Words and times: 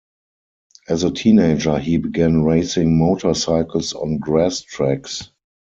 As 0.89 1.03
a 1.03 1.11
teenager, 1.11 1.77
he 1.77 1.97
began 1.97 2.43
racing 2.43 2.97
motorcycles 2.97 3.93
on 3.93 4.17
grass 4.17 4.61
tracks. 4.61 5.29